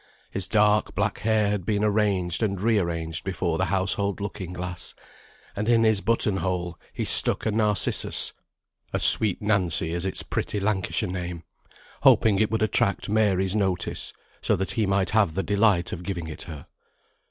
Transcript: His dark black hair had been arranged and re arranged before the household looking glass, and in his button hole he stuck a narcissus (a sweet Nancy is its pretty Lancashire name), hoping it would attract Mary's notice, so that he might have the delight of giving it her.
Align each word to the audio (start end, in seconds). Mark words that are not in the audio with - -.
His 0.31 0.47
dark 0.47 0.95
black 0.95 1.19
hair 1.19 1.49
had 1.51 1.63
been 1.63 1.83
arranged 1.83 2.41
and 2.41 2.59
re 2.59 2.79
arranged 2.79 3.23
before 3.23 3.59
the 3.59 3.65
household 3.65 4.19
looking 4.19 4.51
glass, 4.51 4.95
and 5.55 5.69
in 5.69 5.83
his 5.83 6.01
button 6.01 6.37
hole 6.37 6.79
he 6.91 7.05
stuck 7.05 7.45
a 7.45 7.51
narcissus 7.51 8.33
(a 8.93 8.99
sweet 8.99 9.43
Nancy 9.43 9.91
is 9.93 10.03
its 10.03 10.23
pretty 10.23 10.59
Lancashire 10.59 11.07
name), 11.07 11.43
hoping 12.01 12.39
it 12.39 12.49
would 12.49 12.63
attract 12.63 13.09
Mary's 13.09 13.55
notice, 13.55 14.11
so 14.41 14.55
that 14.55 14.71
he 14.71 14.87
might 14.87 15.11
have 15.11 15.35
the 15.35 15.43
delight 15.43 15.91
of 15.91 16.01
giving 16.01 16.25
it 16.27 16.41
her. 16.45 16.65